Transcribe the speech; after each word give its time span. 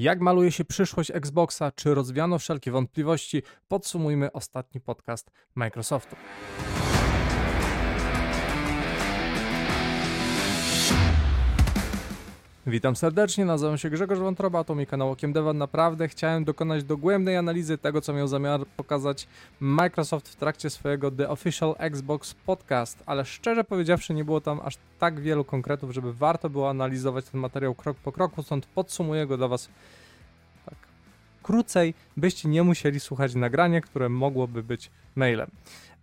Jak 0.00 0.20
maluje 0.20 0.52
się 0.52 0.64
przyszłość 0.64 1.10
Xboxa? 1.10 1.72
Czy 1.72 1.94
rozwiano 1.94 2.38
wszelkie 2.38 2.70
wątpliwości? 2.70 3.42
Podsumujmy 3.68 4.32
ostatni 4.32 4.80
podcast 4.80 5.30
Microsoftu. 5.54 6.16
Witam 12.70 12.96
serdecznie, 12.96 13.44
nazywam 13.44 13.78
się 13.78 13.90
Grzegorz 13.90 14.18
Wątroba, 14.18 14.64
to 14.64 14.74
mój 14.74 14.86
kanał 14.86 15.10
Okiem 15.10 15.32
Deva. 15.32 15.52
Naprawdę 15.52 16.08
chciałem 16.08 16.44
dokonać 16.44 16.84
dogłębnej 16.84 17.36
analizy 17.36 17.78
tego, 17.78 18.00
co 18.00 18.12
miał 18.12 18.28
zamiar 18.28 18.60
pokazać 18.76 19.28
Microsoft 19.60 20.28
w 20.28 20.36
trakcie 20.36 20.70
swojego 20.70 21.10
The 21.10 21.28
Official 21.28 21.74
Xbox 21.78 22.34
Podcast, 22.34 23.02
ale 23.06 23.24
szczerze 23.24 23.64
powiedziawszy 23.64 24.14
nie 24.14 24.24
było 24.24 24.40
tam 24.40 24.60
aż 24.64 24.74
tak 24.98 25.20
wielu 25.20 25.44
konkretów, 25.44 25.90
żeby 25.90 26.12
warto 26.12 26.50
było 26.50 26.70
analizować 26.70 27.24
ten 27.24 27.40
materiał 27.40 27.74
krok 27.74 27.96
po 27.96 28.12
kroku, 28.12 28.42
stąd 28.42 28.66
podsumuję 28.66 29.26
go 29.26 29.36
dla 29.36 29.48
Was 29.48 29.68
tak 30.66 30.78
krócej, 31.42 31.94
byście 32.16 32.48
nie 32.48 32.62
musieli 32.62 33.00
słuchać 33.00 33.34
nagrania, 33.34 33.80
które 33.80 34.08
mogłoby 34.08 34.62
być 34.62 34.90
mailem. 35.16 35.50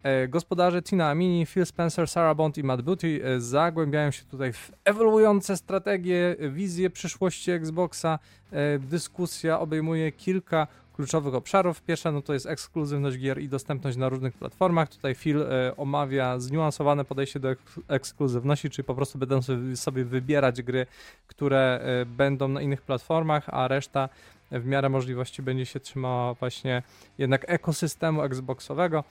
E, 0.06 0.28
gospodarze 0.28 0.82
Tina 0.82 1.10
Amini, 1.10 1.46
Phil 1.46 1.66
Spencer, 1.66 2.10
Sarah 2.10 2.36
Bond 2.36 2.58
i 2.58 2.64
Matt 2.64 2.82
Booty 2.82 3.22
e, 3.24 3.42
zagłębiają 3.42 4.12
się 4.12 4.24
tutaj 4.24 4.54
w 4.54 4.72
ewoluujące 4.84 5.58
strategie, 5.58 6.36
wizje 6.50 6.90
przyszłości 6.90 7.52
Xboxa. 7.52 8.20
E, 8.52 8.80
dyskusja 8.80 9.60
obejmuje 9.60 10.12
kilka 10.12 10.68
kluczowych 10.94 11.36
obszarów. 11.36 11.82
Pierwsza 11.82 12.12
no 12.12 12.22
to 12.22 12.34
jest 12.34 12.46
ekskluzywność 12.46 13.18
gier 13.18 13.42
i 13.42 13.50
dostępność 13.50 13.98
na 13.98 14.10
różnych 14.10 14.34
platformach. 14.34 14.90
Tutaj 14.90 15.16
Phil 15.16 15.46
omawia 15.78 16.40
zniuansowane 16.40 17.06
podejście 17.06 17.40
do 17.40 17.52
ek 17.52 17.60
ekskluzywności, 17.88 18.70
czyli 18.70 18.86
po 18.86 18.96
prostu 18.96 19.18
będą 19.18 19.40
sobie 19.76 20.06
wybierać 20.06 20.62
gry, 20.62 20.86
które 21.28 21.80
będą 22.06 22.48
na 22.48 22.62
innych 22.62 22.82
platformach, 22.82 23.50
a 23.50 23.68
reszta 23.68 24.10
w 24.52 24.66
miarę 24.66 24.90
możliwości 24.90 25.42
będzie 25.42 25.66
się 25.66 25.80
trzymała 25.80 26.34
właśnie 26.34 26.84
jednak 27.18 27.46
ekosystemu 27.48 28.22
Xboxowego. 28.22 29.04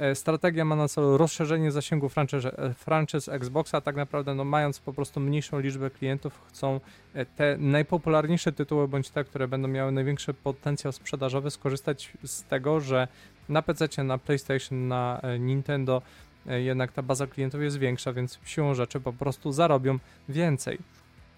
E, 0.00 0.14
strategia 0.14 0.64
ma 0.64 0.76
na 0.76 0.88
celu 0.88 1.16
rozszerzenie 1.16 1.72
zasięgu 1.72 2.06
e, 2.06 2.74
franczyz 2.74 3.28
Xboxa, 3.28 3.80
tak 3.80 3.96
naprawdę 3.96 4.34
no, 4.34 4.44
mając 4.44 4.80
po 4.80 4.92
prostu 4.92 5.20
mniejszą 5.20 5.60
liczbę 5.60 5.90
klientów, 5.90 6.40
chcą 6.48 6.80
e, 7.14 7.26
te 7.26 7.56
najpopularniejsze 7.58 8.52
tytuły, 8.52 8.88
bądź 8.88 9.10
te, 9.10 9.24
które 9.24 9.48
będą 9.48 9.68
miały 9.68 9.92
największy 9.92 10.34
potencjał 10.34 10.92
sprzedażowy, 10.92 11.50
skorzystać 11.50 12.12
z 12.24 12.44
tego, 12.44 12.80
że 12.80 13.08
na 13.48 13.62
PC, 13.62 14.04
na 14.04 14.18
PlayStation, 14.18 14.88
na 14.88 15.20
Nintendo 15.38 16.02
jednak 16.46 16.92
ta 16.92 17.02
baza 17.02 17.26
klientów 17.26 17.62
jest 17.62 17.78
większa, 17.78 18.12
więc 18.12 18.38
siłą 18.44 18.74
rzeczy 18.74 19.00
po 19.00 19.12
prostu 19.12 19.52
zarobią 19.52 19.98
więcej. 20.28 20.78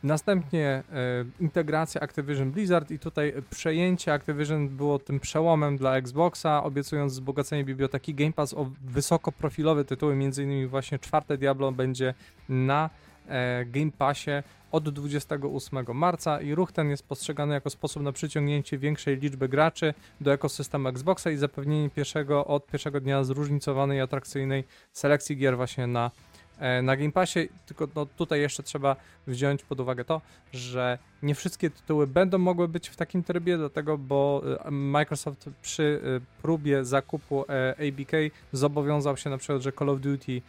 Następnie 0.03 0.69
e, 0.69 0.83
integracja 1.41 2.00
Activision 2.00 2.50
Blizzard 2.50 2.91
i 2.91 2.98
tutaj 2.98 3.33
przejęcie 3.50 4.12
Activision 4.12 4.69
było 4.69 4.98
tym 4.98 5.20
przełomem 5.20 5.77
dla 5.77 5.97
Xboxa, 5.97 6.64
obiecując 6.64 7.12
wzbogacenie 7.12 7.64
biblioteki 7.64 8.14
Game 8.14 8.33
Pass 8.33 8.55
o 8.55 8.70
wysokoprofilowe 8.84 9.84
tytuły, 9.84 10.12
m.in. 10.12 10.69
właśnie 10.69 10.98
czwarte 10.98 11.39
Diablo 11.39 11.72
będzie 11.72 12.14
na 12.48 12.91
e, 13.28 13.64
Game 13.64 13.91
Passie 13.98 14.31
od 14.72 14.89
28 14.89 15.86
marca 15.94 16.41
i 16.41 16.55
ruch 16.55 16.72
ten 16.72 16.91
jest 16.91 17.09
postrzegany 17.09 17.55
jako 17.55 17.70
sposób 17.70 18.03
na 18.03 18.12
przyciągnięcie 18.12 18.78
większej 18.78 19.16
liczby 19.16 19.48
graczy 19.48 19.94
do 20.20 20.33
ekosystemu 20.33 20.89
Xboxa 20.89 21.31
i 21.31 21.37
zapewnienie 21.37 21.91
pierwszego 21.91 22.47
od 22.47 22.66
pierwszego 22.66 23.00
dnia 23.00 23.25
zróżnicowanej, 23.25 24.00
atrakcyjnej 24.00 24.64
selekcji 24.92 25.37
gier 25.37 25.56
właśnie 25.56 25.87
na 25.87 26.11
na 26.82 26.96
Game 26.96 27.12
Passie, 27.12 27.48
tylko 27.66 27.88
no, 27.94 28.06
tutaj 28.06 28.41
jeszcze 28.41 28.62
trzeba 28.62 28.96
wziąć 29.27 29.62
pod 29.62 29.80
uwagę 29.80 30.05
to, 30.05 30.20
że 30.52 30.98
nie 31.22 31.34
wszystkie 31.34 31.70
tytuły 31.70 32.06
będą 32.06 32.38
mogły 32.38 32.69
być 32.69 32.88
w 32.88 32.96
takim 32.96 33.22
trybie, 33.22 33.56
dlatego, 33.56 33.98
bo 33.98 34.42
e, 34.64 34.70
Microsoft 34.70 35.50
przy 35.62 36.00
e, 36.04 36.42
próbie 36.42 36.84
zakupu 36.84 37.44
ABK 37.72 38.12
zobowiązał 38.52 39.16
się 39.16 39.30
na 39.30 39.38
przykład, 39.38 39.62
że 39.62 39.72
Call 39.72 39.88
of 39.88 40.00
Duty 40.00 40.42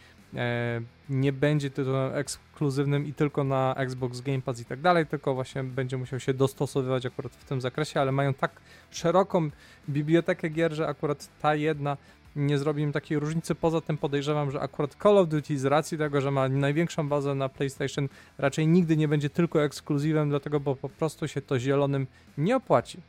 nie 1.08 1.32
będzie 1.32 1.70
tytułem 1.70 2.14
ekskluzywnym 2.14 3.06
i 3.06 3.14
tylko 3.14 3.44
na 3.44 3.74
Xbox 3.74 4.20
Game 4.20 4.42
Pass 4.42 4.60
i 4.60 4.64
tak 4.64 4.80
dalej, 4.80 5.06
tylko 5.06 5.34
właśnie 5.34 5.64
będzie 5.64 5.96
musiał 5.96 6.20
się 6.20 6.34
dostosowywać 6.34 7.06
akurat 7.06 7.32
w 7.32 7.44
tym 7.44 7.60
zakresie, 7.60 8.00
ale 8.00 8.12
mają 8.12 8.34
tak 8.34 8.52
szeroką 8.90 9.50
bibliotekę 9.88 10.48
gier, 10.48 10.72
że 10.72 10.88
akurat 10.88 11.28
ta 11.42 11.54
jedna 11.54 11.96
nie 12.36 12.58
zrobi 12.58 12.82
im 12.82 12.92
takiej 12.92 13.18
różnicy. 13.18 13.54
Poza 13.54 13.80
tym 13.80 13.98
podejrzewam, 13.98 14.50
że 14.50 14.60
akurat 14.60 14.96
Call 15.02 15.18
of 15.18 15.28
Duty 15.28 15.58
z 15.58 15.64
racji 15.64 15.98
tego, 15.98 16.20
że 16.20 16.30
ma 16.30 16.48
największą 16.48 17.08
bazę 17.08 17.34
na 17.34 17.48
PlayStation, 17.48 18.08
raczej 18.38 18.66
nigdy 18.66 18.96
nie 18.96 19.08
będzie 19.08 19.30
tylko 19.30 19.62
ekskluzywem, 19.62 20.28
dlatego 20.28 20.60
bo 20.60 20.76
po 20.76 20.88
prostu 20.88 21.28
się 21.28 21.42
to 21.42 21.58
zielonym 21.58 22.06
nie 22.38 22.56
opłaci. 22.56 23.00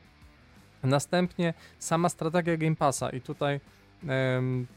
Następnie 0.84 1.53
sama 1.80 2.09
strategia 2.09 2.58
Game 2.58 2.75
Passa 2.75 3.09
i 3.09 3.22
tutaj 3.22 3.59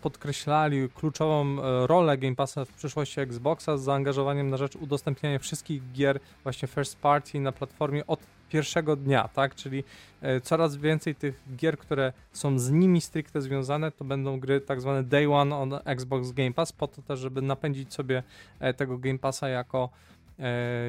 podkreślali 0.02 0.88
kluczową 0.88 1.62
e, 1.62 1.86
rolę 1.86 2.18
Game 2.18 2.36
Passa 2.36 2.64
w 2.64 2.72
przyszłości 2.72 3.20
Xboxa 3.20 3.76
z 3.76 3.82
zaangażowaniem 3.82 4.50
na 4.50 4.56
rzecz 4.56 4.76
udostępniania 4.76 5.38
wszystkich 5.38 5.92
gier 5.92 6.20
właśnie 6.42 6.68
first 6.68 6.98
party 6.98 7.40
na 7.40 7.52
platformie 7.52 8.06
od 8.06 8.20
pierwszego 8.48 8.96
dnia, 8.96 9.28
tak? 9.28 9.54
Czyli 9.54 9.84
e, 10.22 10.40
coraz 10.40 10.76
więcej 10.76 11.14
tych 11.14 11.42
gier, 11.56 11.78
które 11.78 12.12
są 12.32 12.58
z 12.58 12.70
nimi 12.70 13.00
stricte 13.00 13.42
związane, 13.42 13.92
to 13.92 14.04
będą 14.04 14.40
gry 14.40 14.60
tak 14.60 14.80
zwane 14.80 15.02
day 15.02 15.32
one 15.32 15.56
on 15.56 15.74
Xbox 15.84 16.32
Game 16.32 16.52
Pass, 16.52 16.72
po 16.72 16.88
to 16.88 17.02
też, 17.02 17.20
żeby 17.20 17.42
napędzić 17.42 17.94
sobie 17.94 18.22
e, 18.60 18.74
tego 18.74 18.98
Game 18.98 19.18
Passa 19.18 19.48
jako, 19.48 19.88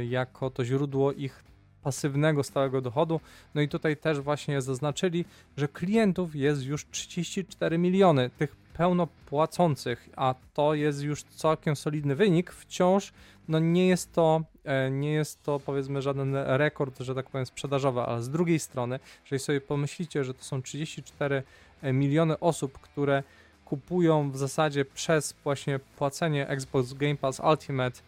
jako 0.10 0.50
to 0.50 0.66
źródło 0.66 1.14
ich 1.14 1.44
pasywnego 1.84 2.44
stałego 2.44 2.82
dochodu. 2.82 3.20
No 3.56 3.62
i 3.62 3.68
tutaj 3.68 3.98
też 3.98 4.20
właśnie 4.20 4.62
zaznaczyli, 4.62 5.26
że 5.58 5.68
klientów 5.68 6.36
jest 6.36 6.64
już 6.64 6.86
34 6.92 7.78
miliony, 7.78 8.30
tych 8.38 8.56
pełnopłacących, 8.56 10.10
a 10.16 10.36
to 10.54 10.74
jest 10.74 11.02
już 11.02 11.24
całkiem 11.24 11.76
solidny 11.76 12.16
wynik. 12.16 12.52
Wciąż 12.52 13.14
no 13.48 13.60
nie 13.60 13.88
jest 13.88 14.14
to, 14.14 14.42
e, 14.64 14.92
nie 14.92 15.12
jest 15.12 15.44
to 15.44 15.60
powiedzmy 15.60 16.02
żaden 16.02 16.36
rekord, 16.36 17.00
że 17.00 17.16
tak 17.16 17.30
powiem, 17.30 17.46
sprzedażowy, 17.46 18.02
ale 18.02 18.24
z 18.24 18.30
drugiej 18.30 18.60
strony, 18.60 19.00
jeżeli 19.24 19.40
sobie 19.40 19.62
pomyślicie, 19.62 20.24
że 20.24 20.34
to 20.34 20.44
są 20.44 20.62
34 20.62 21.44
e, 21.82 21.94
miliony 21.94 22.40
osób, 22.40 22.80
które 22.80 23.24
kupują 23.66 24.32
w 24.32 24.38
zasadzie 24.38 24.86
przez 24.86 25.36
właśnie 25.44 25.80
płacenie 25.80 26.48
Xbox 26.48 26.94
Game 26.94 27.16
Pass 27.16 27.42
Ultimate 27.52 28.00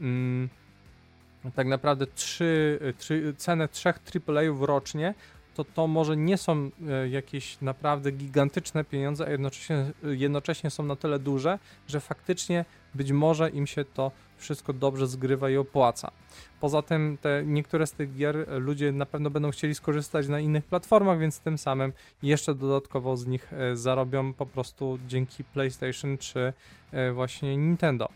mm, 0.00 0.48
tak 1.54 1.66
naprawdę 1.66 2.06
trzy, 2.06 2.78
trzy, 2.98 3.34
cenę 3.36 3.68
trzech 3.68 3.98
AAA-ów 4.28 4.62
rocznie, 4.62 5.14
to 5.56 5.64
to 5.64 5.86
może 5.86 6.16
nie 6.16 6.36
są 6.36 6.70
e, 6.88 7.08
jakieś 7.08 7.60
naprawdę 7.60 8.12
gigantyczne 8.12 8.84
pieniądze, 8.84 9.26
a 9.26 9.30
jednocześnie, 9.30 9.92
jednocześnie 10.02 10.70
są 10.70 10.82
na 10.82 10.96
tyle 10.96 11.18
duże, 11.18 11.58
że 11.88 12.00
faktycznie 12.00 12.64
być 12.94 13.12
może 13.12 13.50
im 13.50 13.66
się 13.66 13.84
to 13.84 14.12
wszystko 14.36 14.72
dobrze 14.72 15.06
zgrywa 15.06 15.50
i 15.50 15.56
opłaca. 15.56 16.10
Poza 16.60 16.82
tym 16.82 17.18
te 17.20 17.42
niektóre 17.46 17.86
z 17.86 17.92
tych 17.92 18.14
gier 18.14 18.46
ludzie 18.48 18.92
na 18.92 19.06
pewno 19.06 19.30
będą 19.30 19.50
chcieli 19.50 19.74
skorzystać 19.74 20.28
na 20.28 20.40
innych 20.40 20.64
platformach, 20.64 21.18
więc 21.18 21.40
tym 21.40 21.58
samym 21.58 21.92
jeszcze 22.22 22.54
dodatkowo 22.54 23.16
z 23.16 23.26
nich 23.26 23.52
zarobią 23.74 24.32
po 24.32 24.46
prostu 24.46 24.98
dzięki 25.08 25.44
PlayStation 25.44 26.18
czy 26.18 26.52
właśnie 27.14 27.56
Nintendo. 27.56 28.08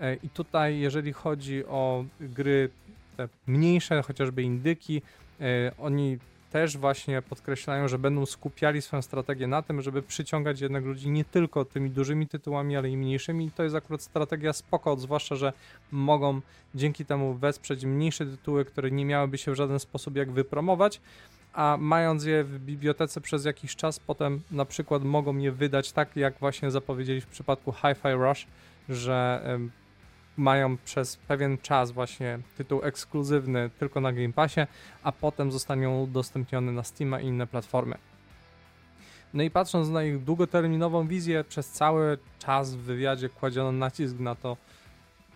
E, 0.00 0.14
I 0.14 0.28
tutaj, 0.28 0.78
jeżeli 0.78 1.12
chodzi 1.12 1.66
o 1.66 2.04
gry 2.20 2.70
te 3.16 3.28
mniejsze, 3.46 4.02
chociażby 4.02 4.42
indyki, 4.42 5.02
e, 5.40 5.72
oni 5.78 6.18
też 6.50 6.76
właśnie 6.76 7.22
podkreślają, 7.22 7.88
że 7.88 7.98
będą 7.98 8.26
skupiali 8.26 8.82
swoją 8.82 9.02
strategię 9.02 9.46
na 9.46 9.62
tym, 9.62 9.82
żeby 9.82 10.02
przyciągać 10.02 10.60
jednak 10.60 10.84
ludzi 10.84 11.10
nie 11.10 11.24
tylko 11.24 11.64
tymi 11.64 11.90
dużymi 11.90 12.26
tytułami, 12.26 12.76
ale 12.76 12.90
i 12.90 12.96
mniejszymi. 12.96 13.46
I 13.46 13.50
to 13.50 13.62
jest 13.62 13.74
akurat 13.74 14.02
strategia 14.02 14.52
spoko, 14.52 14.96
zwłaszcza, 14.96 15.36
że 15.36 15.52
mogą 15.92 16.40
dzięki 16.74 17.04
temu 17.04 17.34
wesprzeć 17.34 17.84
mniejsze 17.84 18.26
tytuły, 18.26 18.64
które 18.64 18.90
nie 18.90 19.04
miałyby 19.04 19.38
się 19.38 19.52
w 19.52 19.54
żaden 19.54 19.78
sposób 19.78 20.16
jak 20.16 20.30
wypromować, 20.30 21.00
a 21.52 21.76
mając 21.80 22.24
je 22.24 22.44
w 22.44 22.58
bibliotece 22.58 23.20
przez 23.20 23.44
jakiś 23.44 23.76
czas, 23.76 23.98
potem 23.98 24.40
na 24.50 24.64
przykład 24.64 25.04
mogą 25.04 25.36
je 25.36 25.52
wydać 25.52 25.92
tak, 25.92 26.16
jak 26.16 26.38
właśnie 26.38 26.70
zapowiedzieli 26.70 27.20
w 27.20 27.26
przypadku 27.26 27.72
Hi-Fi 27.72 28.12
Rush, 28.12 28.46
że 28.88 29.42
mają 30.40 30.76
przez 30.76 31.16
pewien 31.16 31.58
czas 31.58 31.90
właśnie 31.90 32.38
tytuł 32.56 32.80
ekskluzywny 32.82 33.70
tylko 33.78 34.00
na 34.00 34.12
Game 34.12 34.32
Passie, 34.32 34.60
a 35.02 35.12
potem 35.12 35.52
zostanie 35.52 35.90
udostępniony 35.90 36.72
na 36.72 36.82
Steam 36.82 37.22
i 37.22 37.26
inne 37.26 37.46
platformy. 37.46 37.96
No 39.34 39.42
i 39.42 39.50
patrząc 39.50 39.88
na 39.88 40.04
ich 40.04 40.24
długoterminową 40.24 41.06
wizję, 41.06 41.44
przez 41.44 41.70
cały 41.70 42.18
czas 42.38 42.74
w 42.74 42.78
wywiadzie 42.78 43.28
kładziono 43.28 43.72
nacisk 43.72 44.18
na 44.18 44.34
to 44.34 44.56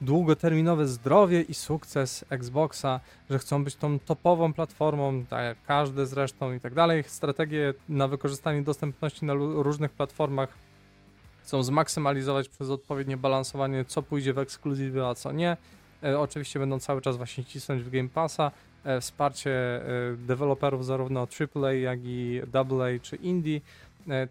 długoterminowe 0.00 0.86
zdrowie 0.86 1.42
i 1.42 1.54
sukces 1.54 2.24
Xboxa, 2.30 3.00
że 3.30 3.38
chcą 3.38 3.64
być 3.64 3.76
tą 3.76 3.98
topową 3.98 4.52
platformą, 4.52 5.24
tak 5.24 5.44
jak 5.44 5.56
każdy 5.66 6.06
zresztą 6.06 6.52
i 6.52 6.60
tak 6.60 6.74
dalej. 6.74 7.04
Strategie 7.06 7.74
na 7.88 8.08
wykorzystanie 8.08 8.62
dostępności 8.62 9.24
na 9.24 9.34
różnych 9.34 9.92
platformach 9.92 10.48
chcą 11.44 11.62
zmaksymalizować 11.62 12.48
przez 12.48 12.70
odpowiednie 12.70 13.16
balansowanie, 13.16 13.84
co 13.84 14.02
pójdzie 14.02 14.32
w 14.32 14.38
ekskluzywy, 14.38 15.06
a 15.06 15.14
co 15.14 15.32
nie. 15.32 15.56
E, 16.02 16.18
oczywiście 16.18 16.58
będą 16.58 16.78
cały 16.78 17.00
czas 17.00 17.16
właśnie 17.16 17.44
cisnąć 17.44 17.82
w 17.82 17.90
Game 17.90 18.08
Passa, 18.08 18.50
e, 18.84 19.00
wsparcie 19.00 19.50
e, 19.50 20.16
deweloperów 20.16 20.86
zarówno 20.86 21.20
AAA, 21.20 21.72
jak 21.72 21.98
i 22.02 22.40
AA 22.52 22.98
czy 23.02 23.16
Indie, 23.16 23.60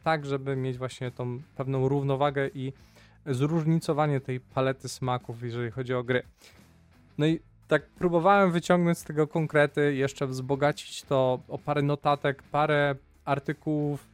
tak 0.03 0.25
żeby 0.25 0.55
mieć 0.55 0.77
właśnie 0.77 1.11
tą 1.11 1.41
pewną 1.55 1.87
równowagę 1.87 2.47
i 2.47 2.73
zróżnicowanie 3.25 4.21
tej 4.21 4.39
palety 4.39 4.89
smaków, 4.89 5.43
jeżeli 5.43 5.71
chodzi 5.71 5.93
o 5.93 6.03
gry. 6.03 6.23
No 7.17 7.25
i 7.25 7.39
tak 7.67 7.85
próbowałem 7.85 8.51
wyciągnąć 8.51 8.97
z 8.97 9.03
tego 9.03 9.27
konkrety, 9.27 9.95
jeszcze 9.95 10.27
wzbogacić 10.27 11.03
to 11.03 11.39
o 11.47 11.57
parę 11.57 11.81
notatek, 11.81 12.43
parę 12.43 12.95
artykułów 13.25 14.07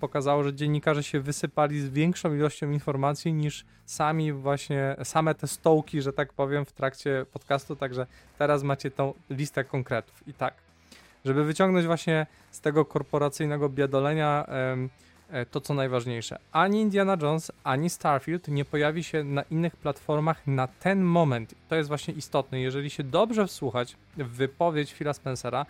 pokazało, 0.00 0.42
że 0.42 0.54
dziennikarze 0.54 1.02
się 1.02 1.20
wysypali 1.20 1.80
z 1.80 1.88
większą 1.88 2.34
ilością 2.34 2.70
informacji 2.70 3.32
niż 3.32 3.64
sami 3.84 4.32
właśnie, 4.32 4.96
same 5.04 5.34
te 5.34 5.46
stołki, 5.46 6.02
że 6.02 6.12
tak 6.12 6.32
powiem, 6.32 6.64
w 6.64 6.72
trakcie 6.72 7.26
podcastu, 7.32 7.76
także 7.76 8.06
teraz 8.38 8.62
macie 8.62 8.90
tą 8.90 9.14
listę 9.30 9.64
konkretów. 9.64 10.28
I 10.28 10.34
tak, 10.34 10.54
żeby 11.24 11.44
wyciągnąć 11.44 11.86
właśnie 11.86 12.26
z 12.50 12.60
tego 12.60 12.84
korporacyjnego 12.84 13.68
biadolenia 13.68 14.46
e, 15.30 15.46
to, 15.46 15.60
co 15.60 15.74
najważniejsze. 15.74 16.38
Ani 16.52 16.80
Indiana 16.80 17.16
Jones, 17.22 17.52
ani 17.64 17.90
Starfield 17.90 18.48
nie 18.48 18.64
pojawi 18.64 19.04
się 19.04 19.24
na 19.24 19.42
innych 19.42 19.76
platformach 19.76 20.46
na 20.46 20.66
ten 20.68 21.02
moment. 21.02 21.54
To 21.68 21.76
jest 21.76 21.88
właśnie 21.88 22.14
istotne. 22.14 22.60
Jeżeli 22.60 22.90
się 22.90 23.04
dobrze 23.04 23.46
wsłuchać 23.46 23.96
w 24.16 24.28
wypowiedź 24.28 24.94
Phila 24.94 25.12
Spencera, 25.12 25.66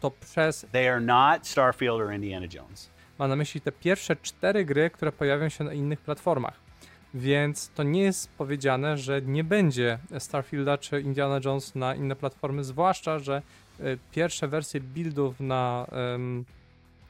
to 0.00 0.10
przez. 0.10 0.66
They 0.72 0.90
are 0.90 1.00
not 1.00 1.46
Starfield 1.46 2.00
or 2.00 2.12
Indiana 2.12 2.46
Jones. 2.54 2.90
Ma 3.18 3.28
na 3.28 3.36
myśli 3.36 3.60
te 3.60 3.72
pierwsze 3.72 4.16
cztery 4.16 4.64
gry, 4.64 4.90
które 4.90 5.12
pojawią 5.12 5.48
się 5.48 5.64
na 5.64 5.72
innych 5.72 6.00
platformach. 6.00 6.54
Więc 7.14 7.70
to 7.74 7.82
nie 7.82 8.02
jest 8.02 8.30
powiedziane, 8.30 8.98
że 8.98 9.22
nie 9.22 9.44
będzie 9.44 9.98
Starfielda 10.18 10.78
czy 10.78 11.00
Indiana 11.00 11.40
Jones 11.44 11.74
na 11.74 11.94
inne 11.94 12.16
platformy, 12.16 12.64
zwłaszcza, 12.64 13.18
że 13.18 13.42
e, 13.80 13.96
pierwsze 14.12 14.48
wersje 14.48 14.80
buildów 14.80 15.40
na, 15.40 15.86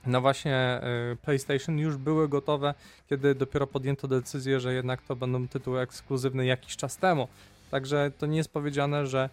na 0.06 0.20
właśnie 0.20 0.56
e, 0.56 0.80
PlayStation 1.22 1.78
już 1.78 1.96
były 1.96 2.28
gotowe, 2.28 2.74
kiedy 3.10 3.34
dopiero 3.34 3.66
podjęto 3.66 4.08
decyzję, 4.08 4.60
że 4.60 4.74
jednak 4.74 5.02
to 5.02 5.16
będą 5.16 5.48
tytuły 5.48 5.80
ekskluzywne 5.80 6.46
jakiś 6.46 6.76
czas 6.76 6.96
temu. 6.96 7.28
Także 7.70 8.10
to 8.18 8.26
nie 8.26 8.36
jest 8.36 8.52
powiedziane, 8.52 9.06
że 9.06 9.28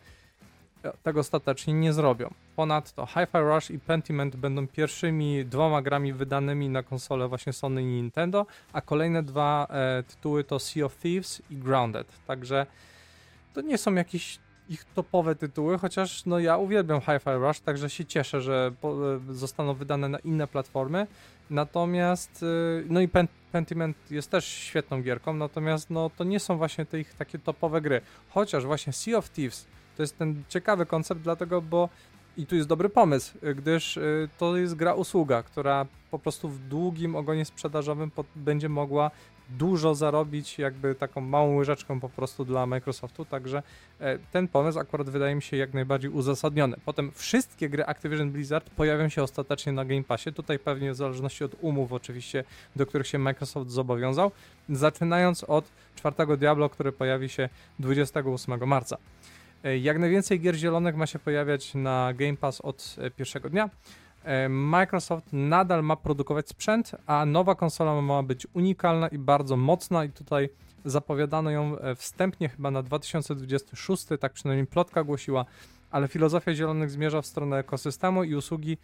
tego 1.04 1.20
ostatecznie 1.20 1.74
nie 1.74 1.94
zrobią. 1.94 2.34
Ponadto 2.60 3.06
Hi-Fi 3.06 3.40
Rush 3.40 3.72
i 3.72 3.80
Pentiment 3.80 4.36
będą 4.36 4.68
pierwszymi 4.68 5.46
dwoma 5.46 5.82
grami 5.82 6.14
wydanymi 6.14 6.70
na 6.70 6.84
konsolę 6.84 7.28
właśnie 7.28 7.54
Sony 7.54 7.82
i 7.82 7.86
Nintendo, 7.86 8.46
a 8.74 8.82
kolejne 8.82 9.24
dwa 9.24 9.68
e, 9.70 10.04
tytuły 10.04 10.44
to 10.44 10.60
Sea 10.60 10.86
of 10.86 10.96
Thieves 10.96 11.42
i 11.50 11.56
Grounded. 11.56 12.08
Także 12.28 12.66
to 13.54 13.62
nie 13.62 13.78
są 13.78 13.94
jakieś 13.94 14.40
ich 14.70 14.86
topowe 14.96 15.36
tytuły, 15.36 15.78
chociaż 15.78 16.26
no 16.26 16.40
ja 16.40 16.58
uwielbiam 16.58 17.02
Hi-Fi 17.02 17.30
Rush, 17.30 17.60
także 17.60 17.90
się 17.90 18.06
cieszę, 18.06 18.42
że 18.42 18.72
po, 18.82 19.16
e, 19.16 19.20
zostaną 19.30 19.74
wydane 19.74 20.10
na 20.10 20.20
inne 20.20 20.48
platformy. 20.48 21.08
Natomiast, 21.50 22.44
e, 22.44 22.84
no 22.90 23.02
i 23.02 23.08
Pen 23.08 23.28
Pentiment 23.52 24.12
jest 24.12 24.32
też 24.32 24.46
świetną 24.46 25.02
gierką, 25.02 25.34
natomiast 25.34 25.90
no 25.90 26.10
to 26.10 26.24
nie 26.24 26.40
są 26.40 26.58
właśnie 26.58 26.86
te 26.86 27.00
ich 27.00 27.14
takie 27.14 27.40
topowe 27.40 27.82
gry. 27.82 28.02
Chociaż 28.30 28.66
właśnie 28.66 28.94
Sea 28.94 29.18
of 29.18 29.30
Thieves 29.30 29.68
to 30.00 30.04
jest 30.04 30.18
ten 30.18 30.44
ciekawy 30.50 30.86
koncept, 30.86 31.22
dlatego, 31.22 31.62
bo 31.62 31.90
i 32.40 32.46
tu 32.46 32.56
jest 32.56 32.68
dobry 32.68 32.90
pomysł, 32.90 33.38
gdyż 33.56 33.98
y, 33.98 34.30
to 34.38 34.58
jest 34.58 34.76
gra 34.76 34.94
usługa, 34.94 35.44
która 35.44 35.86
po 36.12 36.20
prostu 36.20 36.50
w 36.50 36.60
długim 36.60 37.16
ogonie 37.16 37.46
sprzedażowym 37.46 38.12
będzie 38.36 38.70
mogła 38.70 39.12
dużo 39.50 39.96
zarobić 39.96 40.60
jakby 40.60 40.96
taką 40.96 41.22
małą 41.22 41.56
łyżeczką 41.56 42.00
po 42.00 42.10
prostu 42.10 42.46
dla 42.46 42.66
Microsoftu, 42.66 43.26
także 43.26 43.64
e, 44.00 44.20
ten 44.32 44.48
pomysł 44.48 44.80
akurat 44.80 45.10
wydaje 45.10 45.36
mi 45.36 45.42
się 45.42 45.58
jak 45.58 45.74
najbardziej 45.74 46.12
uzasadniony. 46.12 46.78
Potem 46.86 47.12
wszystkie 47.16 47.70
gry 47.70 47.86
Activision 47.86 48.32
Blizzard 48.32 48.70
pojawią 48.70 49.10
się 49.10 49.24
ostatecznie 49.24 49.72
na 49.72 49.86
Game 49.86 50.04
Passie, 50.04 50.34
tutaj 50.34 50.60
pewnie 50.60 50.92
w 50.92 50.96
zależności 50.96 51.44
od 51.44 51.56
umów 51.62 51.94
oczywiście, 51.94 52.44
do 52.76 52.86
których 52.86 53.08
się 53.08 53.18
Microsoft 53.18 53.72
zobowiązał, 53.72 54.32
zaczynając 54.70 55.44
od 55.44 55.66
czwartego 55.96 56.38
Diablo, 56.38 56.70
który 56.70 56.92
pojawi 56.92 57.30
się 57.30 57.50
28 57.80 58.68
marca. 58.68 58.98
E, 59.64 59.78
jak 59.78 60.00
najwięcej 60.00 60.40
gier 60.40 60.56
zielonych 60.56 60.96
ma 60.96 61.06
się 61.06 61.20
pojawiać 61.20 61.76
na 61.76 62.14
Game 62.14 62.38
Pass 62.38 62.62
od 62.62 62.96
e, 62.98 63.12
pierwszego 63.12 63.50
dnia. 63.50 63.70
E, 64.24 64.50
Microsoft 64.50 65.28
nadal 65.34 65.84
ma 65.84 65.96
produkować 65.96 66.50
sprzęt, 66.50 66.92
a 67.06 67.26
nowa 67.26 67.56
konsola 67.56 68.02
ma 68.02 68.24
być 68.24 68.48
unikalna 68.54 69.08
i 69.08 69.18
bardzo 69.18 69.58
mocna 69.58 70.06
i 70.06 70.10
tutaj 70.10 70.50
zapowiadano 70.86 71.52
ją 71.52 71.76
wstępnie 71.96 72.50
chyba 72.50 72.72
na 72.72 72.84
2026, 72.84 74.06
tak 74.20 74.34
przynajmniej 74.34 74.68
plotka 74.68 75.04
głosiła, 75.04 75.46
ale 75.92 76.08
filozofia 76.08 76.54
zielonych 76.54 76.92
zmierza 76.92 77.22
w 77.22 77.26
stronę 77.26 77.58
ekosystemu 77.58 78.24
i 78.24 78.36
usługi 78.36 78.78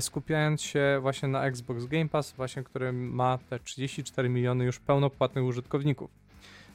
skupiając 0.00 0.62
się 0.62 0.98
właśnie 1.00 1.28
na 1.28 1.44
Xbox 1.44 1.86
Game 1.86 2.08
Pass, 2.08 2.32
właśnie 2.32 2.62
który 2.62 2.92
ma 2.92 3.38
te 3.50 3.58
34 3.58 4.28
miliony 4.28 4.64
już 4.64 4.80
pełnopłatnych 4.80 5.44
użytkowników. 5.44 6.21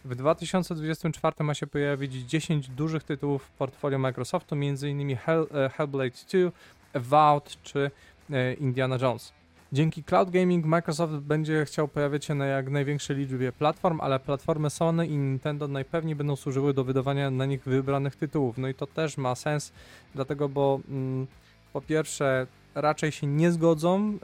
W 0.08 0.16
2024 0.16 1.44
ma 1.44 1.54
się 1.54 1.68
pojawić 1.68 2.14
10 2.14 2.70
dużych 2.70 3.04
tytułów 3.04 3.44
w 3.44 3.52
portfolio 3.52 4.00
Microsoftu, 4.00 4.56
m.in. 4.56 5.16
Hell, 5.16 5.48
e, 5.54 5.70
Hellblade 5.70 6.16
2, 6.32 6.52
Avowed 6.94 7.58
czy 7.64 7.92
e, 8.32 8.54
Indiana 8.54 8.98
Jones. 9.02 9.34
Dzięki 9.72 10.04
cloud 10.04 10.30
gaming 10.30 10.66
Microsoft 10.66 11.14
będzie 11.14 11.66
chciał 11.66 11.88
pojawiać 11.88 12.26
się 12.26 12.36
na 12.36 12.46
jak 12.46 12.70
największej 12.70 13.16
liczbie 13.16 13.52
platform, 13.52 14.02
ale 14.02 14.20
platformy 14.20 14.70
Sony 14.70 15.08
i 15.08 15.18
Nintendo 15.18 15.68
najpewniej 15.68 16.16
będą 16.16 16.36
służyły 16.36 16.74
do 16.74 16.84
wydawania 16.84 17.32
na 17.32 17.46
nich 17.46 17.64
wybranych 17.64 18.16
tytułów. 18.16 18.58
No 18.58 18.68
i 18.68 18.74
to 18.74 18.88
też 18.88 19.18
ma 19.18 19.36
sens, 19.36 19.74
dlatego 20.16 20.50
bo 20.50 20.80
mm, 20.90 21.28
po 21.74 21.82
pierwsze 21.82 22.48
raczej 22.82 23.12
się 23.12 23.28
nie 23.28 23.52
zgodzą 23.52 24.18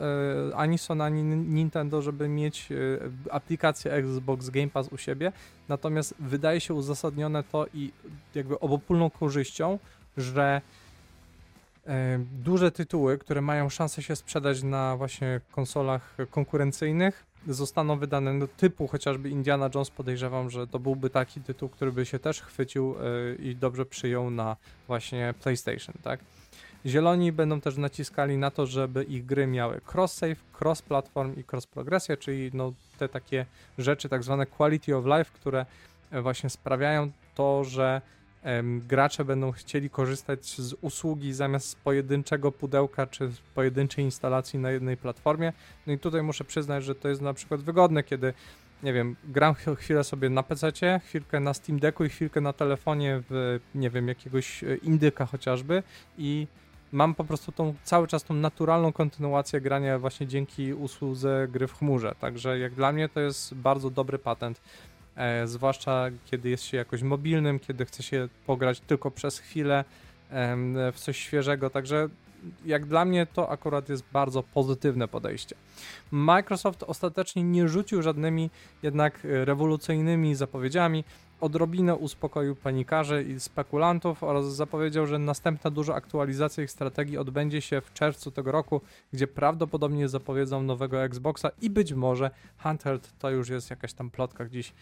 e, 0.52 0.56
ani 0.56 0.78
Sony, 0.78 1.04
ani 1.04 1.24
Nintendo, 1.24 2.02
żeby 2.02 2.30
mieć 2.30 2.70
e, 2.72 2.76
aplikację 3.32 3.92
Xbox 3.92 4.50
Game 4.50 4.70
Pass 4.70 4.88
u 4.88 4.98
siebie. 4.98 5.32
Natomiast 5.70 6.16
wydaje 6.20 6.62
się 6.62 6.74
uzasadnione 6.74 7.44
to 7.44 7.66
i 7.74 7.92
jakby 8.36 8.60
obopólną 8.60 9.10
korzyścią, 9.10 9.80
że 10.18 10.62
e, 11.88 12.20
duże 12.44 12.72
tytuły, 12.72 13.18
które 13.18 13.42
mają 13.42 13.70
szansę 13.70 14.04
się 14.04 14.16
sprzedać 14.16 14.64
na 14.64 14.98
właśnie 14.98 15.42
konsolach 15.52 16.16
konkurencyjnych, 16.32 17.26
zostaną 17.48 18.00
wydane 18.00 18.40
do 18.40 18.48
typu 18.48 18.88
chociażby 18.88 19.30
Indiana 19.30 19.70
Jones. 19.76 19.90
Podejrzewam, 19.90 20.50
że 20.50 20.68
to 20.68 20.80
byłby 20.80 21.10
taki 21.10 21.42
tytuł, 21.42 21.70
który 21.70 21.92
by 21.92 22.06
się 22.06 22.20
też 22.20 22.42
chwycił 22.42 22.96
i 23.40 23.56
dobrze 23.56 23.86
przyjął 23.86 24.30
na 24.30 24.56
właśnie 24.88 25.34
PlayStation, 25.44 25.96
tak? 26.04 26.20
Zieloni 26.86 27.32
będą 27.32 27.62
też 27.62 27.78
naciskali 27.78 28.38
na 28.38 28.52
to, 28.52 28.66
żeby 28.66 29.04
ich 29.04 29.26
gry 29.26 29.48
miały 29.48 29.82
cross-save, 29.94 30.36
cross-platform 30.60 31.40
i 31.40 31.44
cross-progresję, 31.44 32.18
czyli 32.18 32.52
no, 32.54 32.74
te 32.98 33.10
takie 33.10 33.46
rzeczy, 33.78 34.10
tak 34.10 34.24
zwane 34.24 34.46
quality 34.46 34.96
of 34.96 35.06
life, 35.06 35.32
które 35.34 35.66
e, 36.12 36.22
właśnie 36.22 36.50
sprawiają 36.50 37.12
to, 37.36 37.64
że 37.64 38.02
gracze 38.88 39.26
będą 39.26 39.52
chcieli 39.52 39.90
korzystać 39.90 40.46
z 40.46 40.76
usługi 40.82 41.34
zamiast 41.34 41.80
pojedynczego 41.80 42.52
pudełka 42.52 43.08
czy 43.08 43.32
pojedynczej 43.56 44.06
instalacji 44.06 44.60
na 44.60 44.72
jednej 44.72 44.98
platformie. 44.98 45.54
No 45.88 45.94
i 45.94 46.00
tutaj 46.00 46.24
muszę 46.24 46.44
przyznać, 46.44 46.84
że 46.84 46.96
to 46.96 47.10
jest 47.10 47.22
na 47.22 47.34
przykład 47.34 47.62
wygodne, 47.62 48.04
kiedy 48.04 48.34
nie 48.84 48.94
wiem, 48.94 49.16
gram 49.24 49.56
chwilę 49.78 50.04
sobie 50.04 50.30
na 50.30 50.44
PC, 50.44 50.72
chwilkę 51.06 51.40
na 51.40 51.54
Steam 51.54 51.80
Decku 51.80 52.06
i 52.06 52.10
chwilkę 52.10 52.42
na 52.42 52.54
telefonie 52.54 53.22
w, 53.30 53.60
nie 53.76 53.90
wiem, 53.90 54.08
jakiegoś 54.08 54.64
e, 54.64 54.76
indyka 54.76 55.26
chociażby 55.26 55.84
i 56.18 56.48
mam 56.94 57.16
po 57.16 57.24
prostu 57.24 57.52
tą 57.52 57.74
cały 57.84 58.08
czas 58.08 58.24
tą 58.24 58.34
naturalną 58.34 58.94
kontynuację 58.94 59.62
grania 59.62 60.00
właśnie 60.00 60.28
dzięki 60.28 60.74
usłudze 60.74 61.48
gry 61.52 61.68
w 61.68 61.74
chmurze. 61.74 62.16
Także 62.20 62.60
jak 62.60 62.74
dla 62.74 62.92
mnie 62.92 63.10
to 63.10 63.20
jest 63.20 63.54
bardzo 63.54 63.90
dobry 63.90 64.20
patent. 64.20 64.62
E, 65.16 65.48
zwłaszcza 65.48 66.06
kiedy 66.26 66.50
jest 66.50 66.64
się 66.64 66.78
jakoś 66.78 67.02
mobilnym, 67.02 67.60
kiedy 67.60 67.86
chce 67.86 68.04
się 68.04 68.28
pograć 68.46 68.80
tylko 68.80 69.12
przez 69.12 69.40
chwilę 69.40 69.86
e, 70.30 70.56
w 70.92 70.96
coś 71.00 71.18
świeżego. 71.18 71.70
Także 71.70 72.10
jak 72.66 72.86
dla 72.86 73.06
mnie 73.06 73.28
to 73.34 73.50
akurat 73.50 73.90
jest 73.90 74.04
bardzo 74.14 74.44
pozytywne 74.44 75.08
podejście. 75.08 75.56
Microsoft 76.12 76.84
ostatecznie 76.84 77.44
nie 77.44 77.68
rzucił 77.68 78.02
żadnymi 78.02 78.50
jednak 78.84 79.20
rewolucyjnymi 79.24 80.36
zapowiedziami 80.36 81.04
odrobinę 81.44 81.96
uspokoił 81.96 82.56
panikarzy 82.56 83.24
i 83.24 83.40
spekulantów 83.40 84.24
oraz 84.24 84.56
zapowiedział, 84.56 85.08
że 85.08 85.20
następna 85.20 85.72
duża 85.72 85.96
aktualizacja 85.96 86.64
ich 86.64 86.72
strategii 86.72 87.18
odbędzie 87.18 87.62
się 87.62 87.82
w 87.82 87.94
czerwcu 87.94 88.32
tego 88.32 88.52
roku, 88.52 88.82
gdzie 89.14 89.28
prawdopodobnie 89.28 90.10
zapowiedzą 90.10 90.64
nowego 90.64 91.04
Xboxa 91.04 91.52
i 91.62 91.70
być 91.70 91.94
może 91.94 92.32
Handheld 92.58 93.14
to 93.20 93.30
już 93.30 93.50
jest 93.50 93.70
jakaś 93.70 93.94
tam 93.94 94.10
plotka 94.10 94.46
gdzieś 94.46 94.74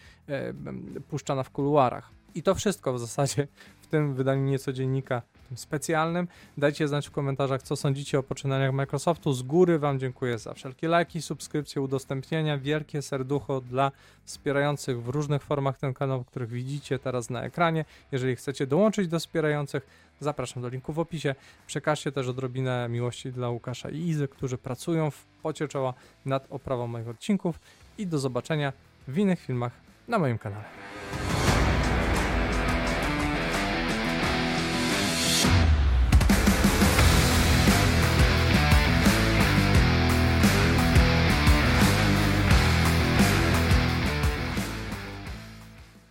puszczana 1.08 1.42
w 1.42 1.50
kuluarach. 1.50 2.21
I 2.34 2.42
to 2.42 2.54
wszystko 2.54 2.92
w 2.92 2.98
zasadzie 2.98 3.48
w 3.80 3.86
tym 3.86 4.14
wydaniu 4.14 4.42
niecodziennika 4.42 5.22
specjalnym. 5.54 6.28
Dajcie 6.58 6.88
znać 6.88 7.08
w 7.08 7.10
komentarzach, 7.10 7.62
co 7.62 7.76
sądzicie 7.76 8.18
o 8.18 8.22
poczynaniach 8.22 8.72
Microsoftu. 8.72 9.32
Z 9.32 9.42
góry 9.42 9.78
Wam 9.78 9.98
dziękuję 9.98 10.38
za 10.38 10.54
wszelkie 10.54 10.88
lajki, 10.88 11.22
subskrypcje, 11.22 11.82
udostępnienia. 11.82 12.58
Wielkie 12.58 13.02
serducho 13.02 13.60
dla 13.60 13.92
wspierających 14.24 15.02
w 15.02 15.08
różnych 15.08 15.42
formach 15.42 15.78
ten 15.78 15.94
kanał, 15.94 16.24
których 16.24 16.48
widzicie 16.48 16.98
teraz 16.98 17.30
na 17.30 17.42
ekranie. 17.42 17.84
Jeżeli 18.12 18.36
chcecie 18.36 18.66
dołączyć 18.66 19.08
do 19.08 19.18
wspierających, 19.18 19.86
Zapraszam 20.22 20.62
do 20.62 20.68
linku 20.68 20.92
w 20.92 20.98
opisie. 20.98 21.34
Przekażcie 21.66 22.12
też 22.12 22.28
odrobinę 22.28 22.88
miłości 22.88 23.32
dla 23.32 23.48
Łukasza 23.50 23.90
i 23.90 23.98
Izy, 23.98 24.28
którzy 24.28 24.58
pracują 24.58 25.10
w 25.10 25.24
pocie 25.42 25.68
czoła 25.68 25.94
nad 26.24 26.46
oprawą 26.50 26.86
moich 26.86 27.08
odcinków 27.08 27.60
i 27.98 28.06
do 28.06 28.18
zobaczenia 28.18 28.72
w 29.08 29.18
innych 29.18 29.40
filmach 29.40 29.72
na 30.08 30.18
moim 30.18 30.38
kanale. 30.38 30.81